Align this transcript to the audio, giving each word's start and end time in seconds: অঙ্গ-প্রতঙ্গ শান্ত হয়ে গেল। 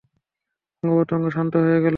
অঙ্গ-প্রতঙ্গ 0.83 1.25
শান্ত 1.29 1.53
হয়ে 1.57 1.79
গেল। 1.81 1.89